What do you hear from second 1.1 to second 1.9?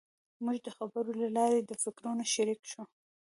له لارې د